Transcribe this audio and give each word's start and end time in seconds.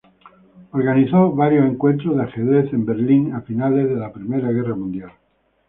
Organizó 0.71 1.31
varios 1.31 1.63
encuentros 1.63 2.15
de 2.15 2.23
Ajedrez 2.23 2.73
en 2.73 2.87
Berlín 2.87 3.33
a 3.35 3.41
finales 3.41 3.87
de 3.87 3.97
la 3.97 4.11
Primera 4.11 4.51
Guerra 4.51 4.73
Mundial. 4.75 5.11